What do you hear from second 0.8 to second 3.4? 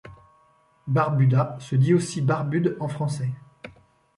Barbuda se dit aussi Barbude en français.